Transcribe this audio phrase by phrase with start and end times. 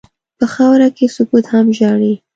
[0.39, 2.13] په خاوره کې سکوت هم ژاړي.